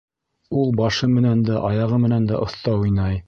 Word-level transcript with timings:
Ул 0.61 0.71
башы 0.79 1.09
менән 1.17 1.45
дә, 1.49 1.61
аяғы 1.71 2.01
менән 2.07 2.27
дә 2.33 2.41
оҫта 2.47 2.75
уйнай 2.85 3.19